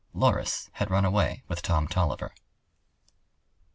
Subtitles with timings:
[0.15, 2.33] Loris had run away with Tom Tolliver.